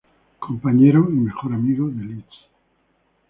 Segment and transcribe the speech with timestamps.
[0.39, 2.25] Compañero y mejor amigo de Liz.